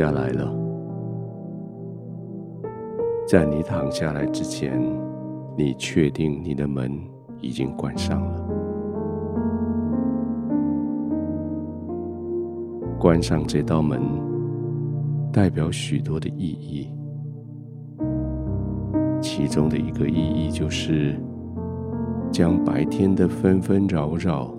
[0.00, 0.50] 下来了。
[3.28, 4.80] 在你躺下来之前，
[5.58, 6.90] 你确定你的门
[7.38, 8.48] 已经关上了。
[12.98, 14.00] 关上这道门，
[15.30, 16.90] 代表许多的意义。
[19.20, 21.14] 其中的一个意义就是，
[22.32, 24.50] 将白天的纷纷扰扰、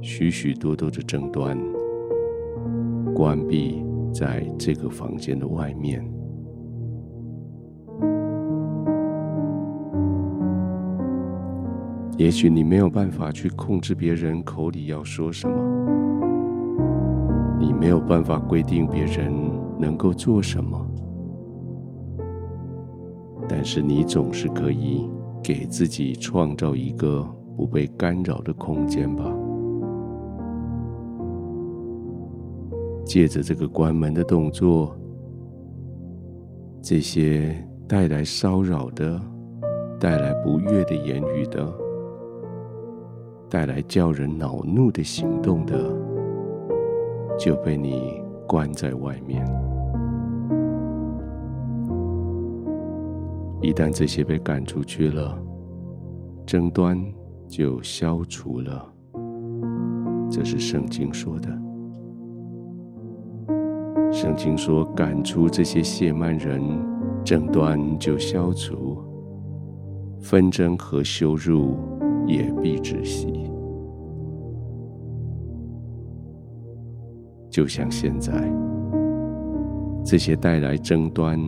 [0.00, 1.54] 许许多多的争端，
[3.14, 3.83] 关闭
[4.14, 6.08] 在这个房间的外面。
[12.16, 15.56] 也许你没有办法去控制别人口里要说什么，
[17.58, 19.34] 你没有办法规定别人
[19.80, 20.80] 能够做什么。
[23.48, 25.10] 但是你总是可以
[25.42, 27.20] 给自己创造一个
[27.56, 29.24] 不被干扰的空间吧？
[33.14, 34.92] 借着这个关门的动作，
[36.82, 37.56] 这些
[37.86, 39.20] 带来骚扰的、
[40.00, 41.72] 带来不悦的言语的、
[43.48, 45.96] 带来叫人恼怒的行动的，
[47.38, 49.46] 就被你关在外面。
[53.62, 55.40] 一旦这些被赶出去了，
[56.44, 57.00] 争端
[57.46, 58.92] 就消除了。
[60.28, 61.63] 这是圣经说的。
[64.14, 66.62] 圣经说，赶出这些亵慢人，
[67.24, 68.96] 争端就消除，
[70.20, 71.74] 纷争和羞辱
[72.24, 73.50] 也必止息。
[77.50, 78.32] 就像现在，
[80.04, 81.40] 这些带来争端。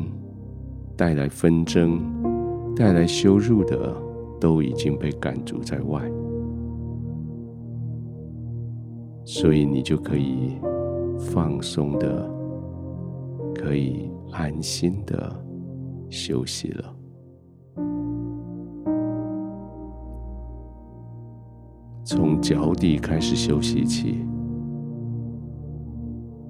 [0.98, 2.00] 带来纷争、
[2.74, 3.94] 带来羞辱的，
[4.40, 6.00] 都已经被赶逐在外，
[9.26, 10.56] 所以你就可以
[11.18, 12.26] 放松的，
[13.56, 15.44] 可以安心的
[16.10, 16.94] 休息了。
[22.04, 24.24] 从脚底开始休息起，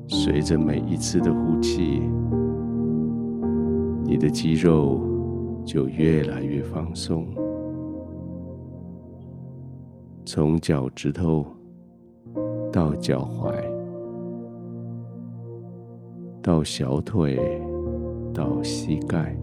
[0.09, 2.03] 随着每一次的呼气。
[4.05, 5.00] 你的肌肉
[5.65, 7.27] 就越来越放松，
[10.25, 11.45] 从脚趾头
[12.72, 13.53] 到脚踝，
[16.47, 17.37] 到小腿，
[18.33, 19.37] 到膝盖，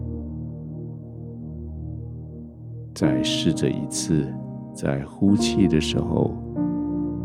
[2.94, 4.26] 再试着一次，
[4.74, 6.34] 在呼气的时候，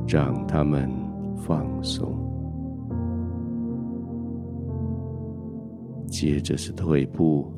[0.05, 0.91] 让它们
[1.37, 2.13] 放松。
[6.07, 7.49] 接着是腿部、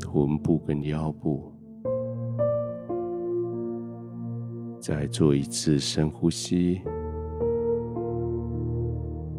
[0.00, 1.52] 臀部跟腰部，
[4.80, 6.80] 再做一次深呼吸。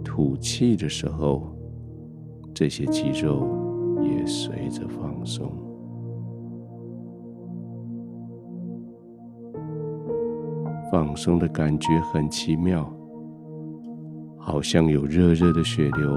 [0.03, 1.51] 吐气的时候，
[2.53, 3.47] 这些肌肉
[4.01, 5.51] 也随着放松。
[10.91, 12.91] 放松的感觉很奇妙，
[14.37, 16.11] 好像有热热的血流。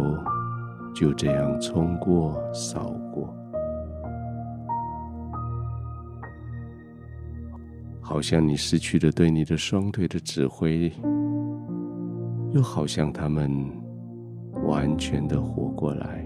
[0.95, 3.29] 就这样冲过、扫过，
[8.01, 10.91] 好像你失去了对你的双腿的指挥，
[12.53, 13.71] 又好像他们
[14.66, 16.26] 完全的活过来。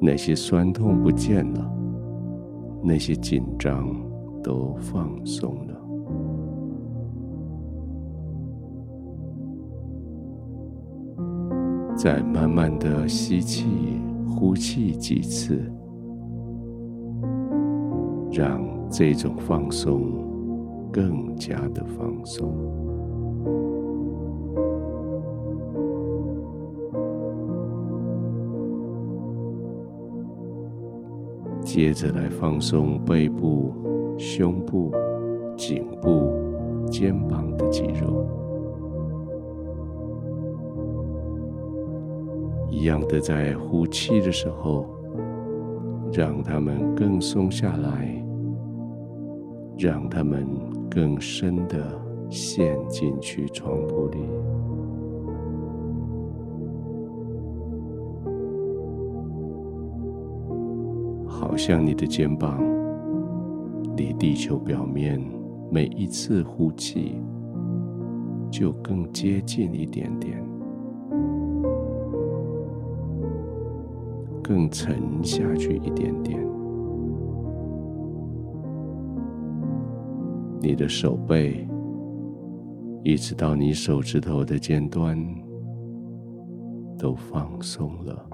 [0.00, 1.72] 那些酸痛不见了，
[2.82, 3.94] 那些紧张
[4.42, 5.74] 都放松了。
[11.96, 13.66] 再慢慢的吸气、
[14.28, 15.58] 呼气几次，
[18.30, 20.12] 让这种放松
[20.92, 22.54] 更加的放松。
[31.76, 33.70] 接着来放松背部、
[34.16, 34.90] 胸部、
[35.58, 36.32] 颈部、
[36.90, 38.26] 肩膀的肌肉。
[42.70, 44.86] 一样的，在呼气的时候，
[46.14, 48.24] 让他们更松下来，
[49.76, 50.46] 让他们
[50.90, 51.76] 更深的
[52.30, 54.16] 陷进去床铺里，
[61.56, 62.62] 好像你的肩膀
[63.96, 65.18] 离地球表面
[65.70, 67.18] 每一次呼气
[68.50, 70.38] 就更接近一点点。
[74.42, 76.46] 更沉下去一点点，
[80.60, 81.66] 你的手背
[83.02, 85.18] 一直到你手指头的尖端
[86.98, 88.28] 都放松了，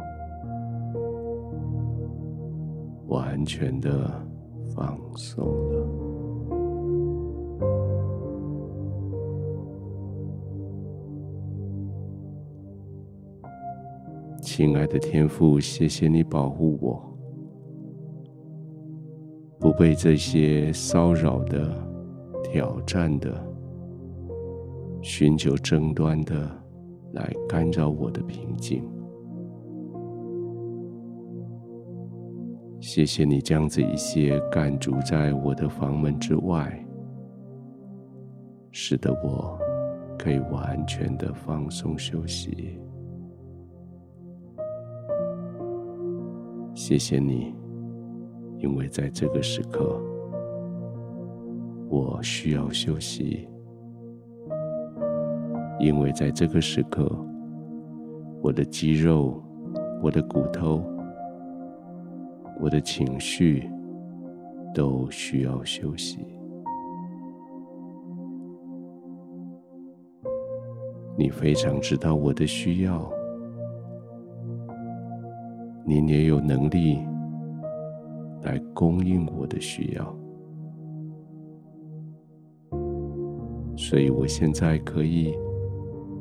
[3.13, 4.11] 完全的
[4.75, 5.87] 放松了。
[14.41, 17.03] 亲爱的天父，谢谢你保护我，
[19.61, 21.71] 不被这些骚扰的、
[22.43, 23.31] 挑战的。
[25.03, 26.49] 寻求争端的
[27.13, 28.83] 来干扰我的平静。
[32.83, 36.85] 谢谢你将这一些赶逐在我的房门之外，
[38.73, 39.57] 使得我
[40.19, 42.77] 可以完全的放松休息。
[46.75, 47.55] 谢谢你，
[48.59, 50.03] 因为在这个时刻，
[51.89, 53.49] 我需要休息。
[55.79, 57.09] 因为在这个时刻，
[58.43, 59.41] 我的肌肉、
[60.03, 60.83] 我的骨头、
[62.61, 63.69] 我的情绪
[64.75, 66.27] 都需要休息。
[71.17, 73.11] 你非常知道我的需要，
[75.85, 76.99] 你也有能力
[78.43, 80.17] 来供应我的需要，
[83.77, 85.35] 所以我现在可以。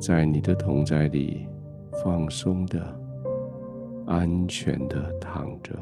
[0.00, 1.46] 在你的同在里，
[2.02, 2.82] 放松的、
[4.04, 5.72] 安全的躺着，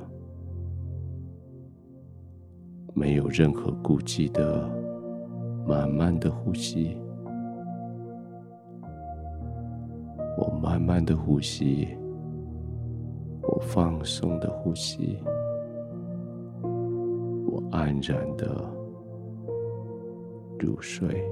[2.94, 4.68] 没有任何顾忌的，
[5.66, 6.96] 慢慢的呼吸。
[10.36, 11.88] 我慢慢的呼吸，
[13.42, 15.18] 我放松的呼吸，
[16.62, 18.46] 我安然的
[20.58, 21.24] 入睡。